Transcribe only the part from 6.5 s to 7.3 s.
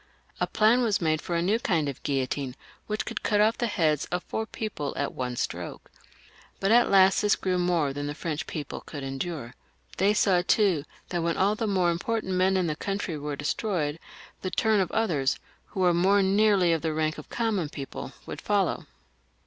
But at last